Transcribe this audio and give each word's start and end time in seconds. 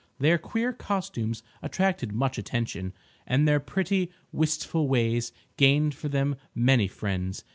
Their 0.17 0.39
queer 0.39 0.73
costumes 0.73 1.43
attracted 1.61 2.11
much 2.11 2.39
attention, 2.39 2.93
and 3.27 3.47
their 3.47 3.59
pretty, 3.59 4.09
wistful 4.31 4.87
ways 4.87 5.31
gained 5.57 5.93
for 5.93 6.09
them 6.09 6.37
many 6.55 6.87
friends. 6.87 7.43